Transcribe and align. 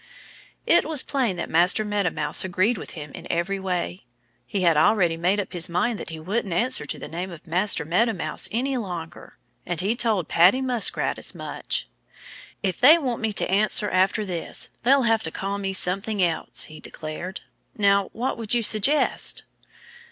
It 0.65 0.83
was 0.83 1.03
plain 1.03 1.35
that 1.35 1.47
Master 1.47 1.85
Meadow 1.85 2.09
Mouse 2.09 2.43
agreed 2.43 2.75
with 2.75 2.93
him 2.97 3.11
in 3.11 3.27
every 3.31 3.59
way. 3.59 4.03
He 4.47 4.61
had 4.63 4.75
already 4.75 5.15
made 5.15 5.39
up 5.39 5.53
his 5.53 5.69
mind 5.69 5.99
that 5.99 6.09
he 6.09 6.19
wouldn't 6.19 6.55
answer 6.55 6.87
to 6.87 6.97
the 6.97 7.07
name 7.07 7.29
of 7.29 7.45
'Master' 7.45 7.85
Meadow 7.85 8.13
Mouse 8.13 8.49
any 8.51 8.77
longer. 8.77 9.37
And 9.63 9.79
he 9.79 9.95
told 9.95 10.27
Paddy 10.27 10.59
Muskrat 10.59 11.19
as 11.19 11.35
much. 11.35 11.87
"If 12.63 12.79
they 12.79 12.97
want 12.97 13.21
me 13.21 13.31
to 13.33 13.51
answer 13.51 13.91
after 13.91 14.25
this, 14.25 14.69
they'll 14.81 15.03
have 15.03 15.21
to 15.21 15.29
call 15.29 15.59
me 15.59 15.71
something 15.71 16.23
else," 16.23 16.63
he 16.63 16.79
declared. 16.79 17.41
"Now, 17.77 18.09
what 18.11 18.39
would 18.39 18.55
you 18.55 18.63
suggest?" 18.63 19.43